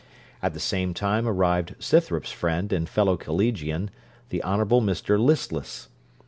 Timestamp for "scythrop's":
1.77-2.31